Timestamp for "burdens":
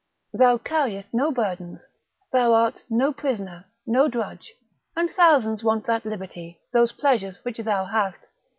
1.31-1.85